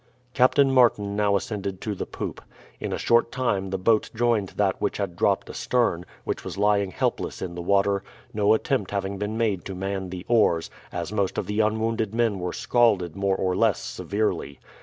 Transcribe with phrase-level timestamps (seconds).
[0.33, 2.41] Captain Martin now ascended to the poop.
[2.79, 6.89] In a short time the boat joined that which had dropped astern, which was lying
[6.89, 8.03] helpless in the water,
[8.33, 12.39] no attempt having been made to man the oars, as most of the unwounded men
[12.39, 14.59] were scalded more or less severely.